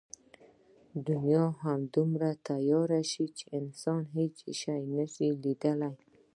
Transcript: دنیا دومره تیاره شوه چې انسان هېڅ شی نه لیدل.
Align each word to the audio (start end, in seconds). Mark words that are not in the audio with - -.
دنیا 1.07 1.45
دومره 1.93 2.29
تیاره 2.47 3.01
شوه 3.11 3.29
چې 3.37 3.45
انسان 3.59 4.01
هېڅ 4.15 4.35
شی 4.59 4.79
نه 4.95 5.05
لیدل. 5.41 5.81